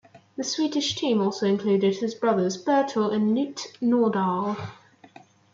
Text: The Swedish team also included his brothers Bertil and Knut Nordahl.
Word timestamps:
The 0.35 0.43
Swedish 0.43 0.95
team 0.95 1.21
also 1.21 1.45
included 1.45 1.95
his 1.97 2.15
brothers 2.15 2.57
Bertil 2.57 3.11
and 3.13 3.37
Knut 3.37 3.77
Nordahl. 3.83 4.57